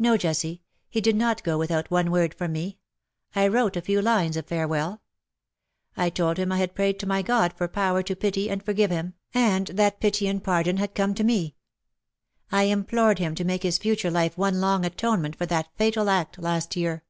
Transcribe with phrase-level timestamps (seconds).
[0.00, 2.80] No, Jessie, he did not go without one word from me.
[3.36, 5.00] I wrote a few lines of farewell.
[5.96, 8.90] I told him I had prayed to my God for power to pity and forgive
[8.90, 11.52] him, and that pity and pardon had come to 316 WE
[12.50, 12.68] HAVE DONE WITH me.
[12.68, 16.38] I implored him to make Ms future life one long atonement for that fatal act
[16.40, 17.04] last year.